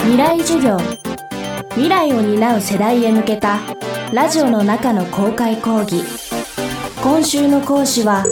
[0.00, 0.78] 未来授業。
[1.70, 3.58] 未来を担う世代へ向けた
[4.12, 6.02] ラジオの中の公開講義。
[7.02, 8.24] 今週の講師は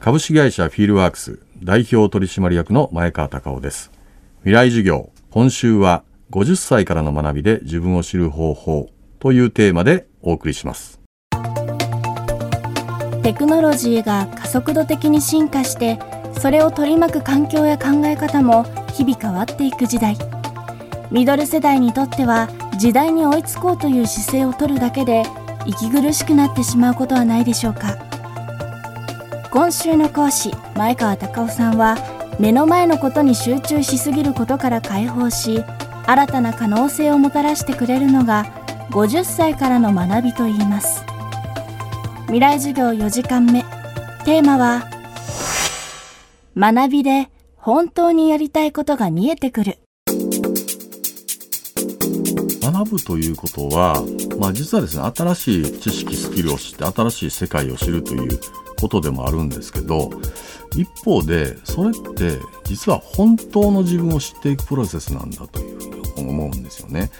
[0.00, 3.90] 株式会社フィールワークス代表取締役の前川隆夫です。
[4.40, 11.00] 未来授業今週は50歳からの学びで自分を知る方法というテーマでお送りします。
[13.22, 15.98] テクノロジーが加速度的に進化して
[16.38, 20.16] それを取り巻く環境や考え方も日々変わっていく時代
[21.14, 25.22] ミドル世代にとっては時代に追いつこうという姿勢を取るだけで
[25.64, 27.96] 息苦しくなってしまうことはないでしょうか。
[29.52, 31.96] 今週の講師前川隆夫さんは
[32.40, 35.62] 目の前のことに集中しすぎることから解放し
[36.04, 38.46] 新たな可能性をもたらしてくれるのが
[38.90, 41.04] 50歳からの学びといいます。
[42.22, 43.62] 未来授業4時間目。
[44.24, 44.90] テーマは
[46.56, 49.78] 学びで本当にやりたいことが見えてくる。
[52.74, 54.02] 学ぶということは、
[54.40, 58.40] まあ、実はですね新しい知識スキルを知って新しい世界を知るという
[58.80, 60.10] ことでもあるんですけど
[60.76, 67.10] 一方でそれって実は本当の自分を知っていくプロセスなんだというふうに思うんですよね。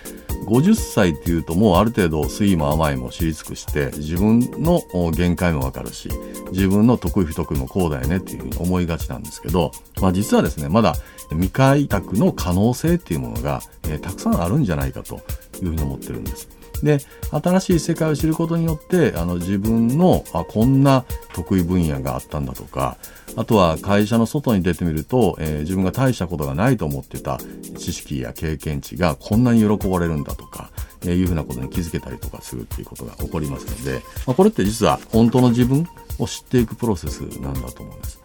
[0.47, 6.11] 50歳っていうともうある程度酸いも甘いも知り尽くして自分の限界もわかるし
[6.53, 10.95] 自分の得意不得意もこうだよねっていうふうに思いがちなんですけど、まあ、実はですねまだ
[11.31, 15.23] 未開拓の可能性っていうものが、えー、たくさんあるんじゃないかと
[15.63, 16.49] いうふうに思ってるんです。
[16.83, 16.99] で
[17.31, 22.99] 新しい世界を知ることによってあの自分のあこんな得意分野があったんだとか
[23.37, 27.39] あとは会社の外に出てみると、えー、自分が大したことがないと思ってた
[27.79, 30.71] 知識や経験値がこんなに喜ばれるんだとか、
[31.03, 35.89] えー、いうふうなことに気づけたりとかするっていうことが起こりますので、まあ、これって実は本当の自分
[36.19, 38.21] を知っていくプロセスなんだと思うんです。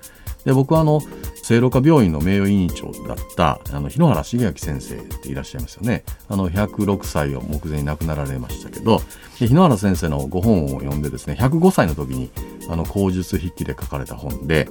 [0.45, 1.01] で僕はあの
[1.43, 8.99] 聖路加病院の名誉委員長だったあの日野原茂明先生っていらっしゃいますよねあの106歳を目前に亡くなられましたけど
[9.35, 12.29] 日野原先生のご本を読んでですね105歳の時に
[12.69, 14.69] あの口述筆記で書かれた本で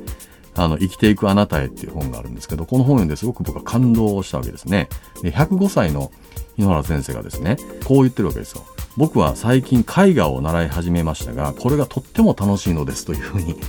[0.58, 4.88] あの、生きていくあなたへっていう本があるんですけど、この本を読んですごく僕は感動したわけですね。
[5.22, 6.10] で、105歳の
[6.56, 8.64] 日野原先生がですね、こう言ってるわけですよ。
[8.96, 13.60] 僕は最近絵画を習い始めましたが、これがとっても楽しいのですというふうに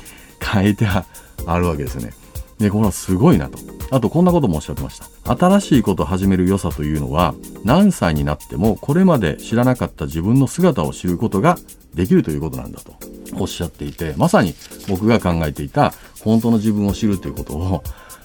[0.41, 1.05] 書いてあ
[1.53, 2.11] あるわけですね。
[2.59, 3.57] で、これはすごいなと。
[3.91, 5.35] あとこんなこともおっしゃってました。
[5.35, 7.33] 新しいことを始める良さというのは、
[7.63, 11.57] 何歳になってもこれまで知らなかった自分の姿を知ることが
[11.95, 12.93] できるということなんだと
[13.37, 14.53] おっしゃっていて、まさに
[14.87, 15.93] 僕が考えていた
[16.23, 17.83] 本当の自分を知るということを、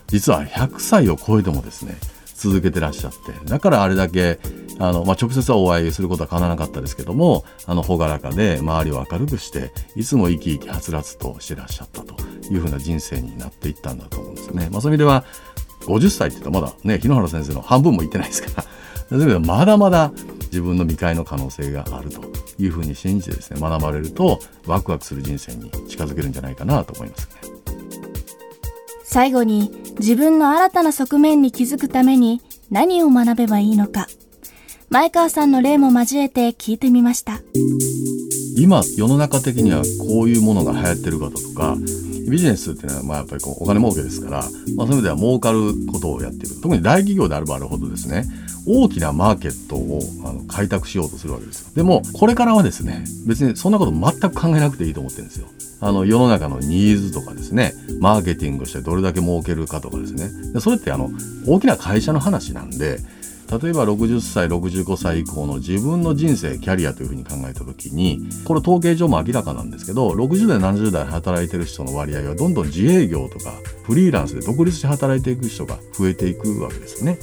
[0.08, 1.96] 実は100歳を超えてもですね、
[2.34, 4.40] 続けてらっしゃって、だからあれだけ
[4.78, 12.16] あの、まあ、直接はお会いすることはかなわなかったですけども、あの、朗らかで周りを明るくして、いつも生き生きはつらつとしてらっしゃったと
[12.50, 14.68] いうふうな人生になっていったんだと思うんですね。
[14.70, 15.24] まあ、そういう意味では、
[15.86, 18.62] 50歳って言ったらまだね、日野原先生の半分もいってないですから、
[19.08, 20.12] そういう意味ではまだまだ
[20.46, 22.22] 自分の未開の可能性があると
[22.58, 27.50] いうふうに信じてですね、学ばれると、ワクワクする人生に近づけるんじゃないかなと思いますね。
[29.02, 32.40] 最後に、自分の新たな側面に気づくために
[32.70, 34.08] 何を学べばいいのか。
[34.90, 37.40] 前川さんの例も交えて聞いてみました
[38.56, 41.76] 今世の中的にはこういうものが流行ってるかとか
[42.28, 48.24] ビジネスっていうのはまあやっぱりこうお金儲けですから、まあ、そういう意味では儲かることをやっている特に大企業であればあるほどですね
[48.66, 51.70] 大きなマーケットをあの開拓しようとするわけですよ。
[51.74, 55.48] でもこれからはですね別にそんなこと全く考えなくていいと思ってるんですよ。
[55.80, 60.52] あの世の中のニーズとかですねマーケティングしてどれだけ儲けるかとかですね。
[60.52, 61.10] でそれってあの
[61.46, 63.00] 大きな会社の話なんで
[63.50, 73.52] 例えば60歳65歳以降の自分の人生キャリアというふうに考えた時にこれ統計上も明らかなんですけど60代70代働いてる人の割合はどんどん自営業とか
[73.84, 77.18] フリーランスで独立して働いていく人が増えていくわけですね。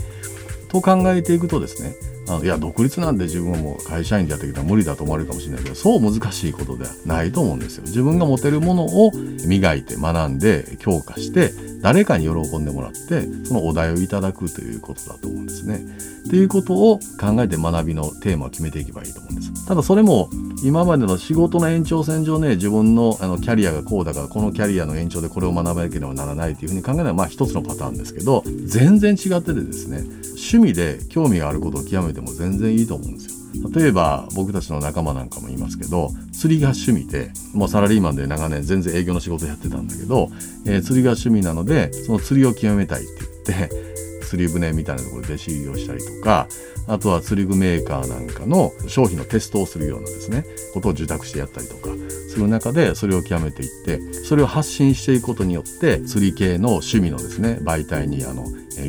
[0.71, 1.93] と考えていくとですね
[2.29, 7.83] あのいや独立なんで自分はもう会社員でやってきたら無理だと思われるかもしれないけどそう難しいことではないと思うんですよ。
[7.83, 9.11] 自分が持てるものを
[9.45, 15.81] 磨いて学んで強化して誰かに喜んでもらってそのお題をいただくということだと思うんですね。
[16.27, 19.65] っていうことを考えて学びのテーマを決めていけばいいと思うんです。
[19.65, 20.29] ただそれも
[20.63, 33.41] 今までの仕事の延長線上ね自分のあのキャリアがこうだからこのキャリアの延長でこれを学ばなければならないというふうに考えるのはまあ一つのパターンですけど全然違っててですね趣味で興味があることを極めても全然いいと思うんですよ。
[33.73, 40.29] 例えば僕たちの仲間なんかもいますけど釣りが趣味でもうサラリーマンで長年全然営業の仕事やってたんだけど、
[40.65, 43.90] えー、釣りが趣味なのでその釣りを極めたいって言って
[44.31, 46.47] 釣り船みたいなところで弟子入りをしたりとか
[46.87, 51.89] あとは釣り具メーカーなんかの商品のテストをするようなですねことを受託してやったりとか
[52.29, 58.45] する中でそれを極めていってそれを発信していくことによって釣り系の趣味のですね媒体にあの、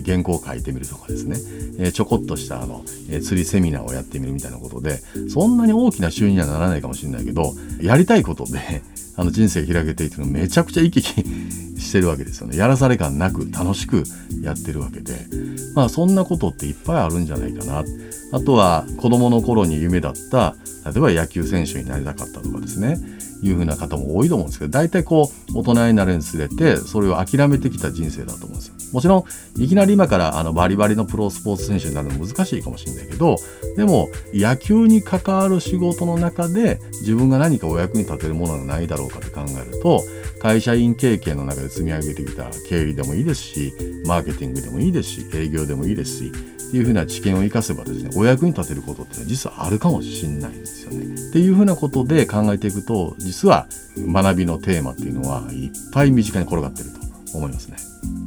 [0.07, 1.37] 原稿を書いてみるとかですね、
[1.81, 4.99] え、ちょこっとしたあの、え、釣りセミナーをやってみるみたいなことで
[5.29, 8.83] そんなに大きな収入にはならないかもしれないけどやりたいことで
[9.17, 12.57] あの人生開けていくのめちゃくちゃ生き生きしてるわけですよね。
[12.57, 14.05] やらされ感なく楽しく
[14.41, 15.27] やってるわけで。
[15.75, 17.85] まあそんなことっていっぱいあるんじゃないかな。
[18.33, 22.99] あとは子供の頃に夢だった例えば野球選手になりたかったとかですね。
[23.43, 28.75] いうふうな方も多いと思うんですけど大体こう大人になるにつれてそれを諦めてきた人生だと思うんですよ。
[28.93, 29.27] もちろ
[29.59, 33.37] んいきなり今からあのバリバリのプロスポーツ選手になるの難しいかもしれないけど
[33.77, 40.03] でも野球に関わる仕事の中で自分が何かお役に立てるものがないだろうかって考えると
[40.43, 43.73] 会社員経験の中で積み上げてきた経理でもいいですし
[44.07, 51.15] マーケティングでもいいですし営業でもいいですしっていうふうな知見を生かせばですねお役に立てることって実はあるかもしれないんですよね。
[51.15, 57.77] っていうふうなことで考えていくと実は学びのテーマっていうのはいっぱい身近に転がってると思いますね。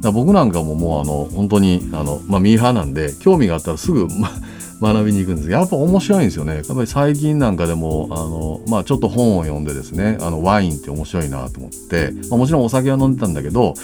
[0.00, 4.30] だ僕なんかももうあの本当にあの、まあ、ミーハーなんで興味があったらすぐ、ま
[4.80, 5.50] 学びに行くんです。
[5.50, 6.56] やっぱ面白いんですよね。
[6.56, 13.74] やっぱり最近なんかでもあの、まあ、ちょっと本を読んでですねあのワインって面白いなと思って、まあ、もちろんお酒は飲んでたんだけど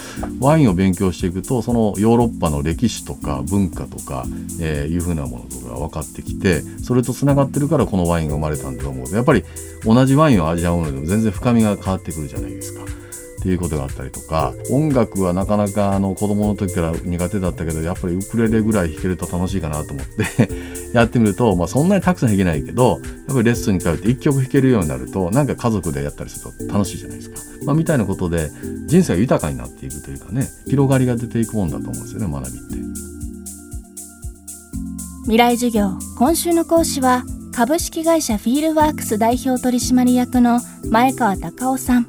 [0.40, 4.24] ワインを勉強していくとそのヨーロッパの歴史とか文化とか、
[4.60, 9.44] えー、いうふうなものとかが分かってきてそれとつながってるからこのワインが生まれたんだと思うとやっぱり
[9.84, 12.82] 同じワインを味わうのでも全然深みが変わってくるじゃないですか。
[12.82, 20.48] っていうことがあったりとか音楽はなかなかあの子供の時から苦手だったけどやっぱりウクレレぐらい弾けると楽しいかなと思って
[20.92, 28.50] やってみると、まあ、そんなにたくさん弾けないけどやっぱりレッスンに通って1曲弾けるようになるとなんか家族でやったりすると楽しいじゃないですか、まあ、みたいなことで
[28.86, 32.82] 人生が豊かになっていくというかね広がりが出ていくもんだと思うんですよね学びって。
[35.22, 35.98] 未来授業。
[36.18, 37.22] 今週の講師は
[37.54, 40.60] 株式会社フィールワークス代表取締役の
[40.90, 42.08] 前川隆夫さん。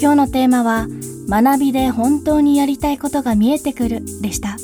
[0.00, 0.88] 今日のテーマは
[1.28, 4.56] 学びで本当にやりたいことが見えてくるでした。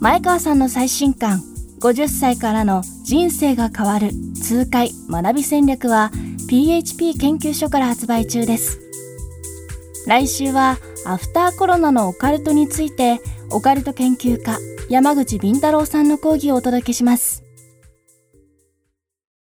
[0.00, 1.42] 前川さんの最新刊
[1.80, 6.10] 50歳からの人生が変わる痛快学び戦略は
[6.48, 8.80] PHP 研究所から発売中です。
[10.06, 13.20] 来週はアフターコロナのオカルトについて
[13.50, 14.58] オカルト研究家
[14.88, 17.47] 山口敏太郎さんの講義をお届けします。